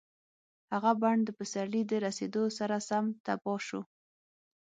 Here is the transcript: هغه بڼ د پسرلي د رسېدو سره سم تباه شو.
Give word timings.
هغه 0.73 0.91
بڼ 1.01 1.15
د 1.23 1.29
پسرلي 1.37 1.81
د 1.87 1.91
رسېدو 2.05 2.43
سره 2.57 2.75
سم 2.89 3.05
تباه 3.25 3.59
شو. 3.67 3.81